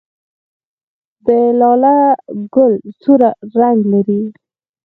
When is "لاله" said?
1.59-1.95